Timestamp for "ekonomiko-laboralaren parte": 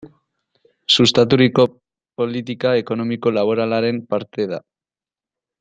2.81-4.53